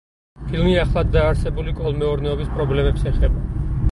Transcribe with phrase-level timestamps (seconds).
[0.45, 3.45] ფილმი ახლადდაარსებული კოლმეურნეობის პრობლემებს ეხება.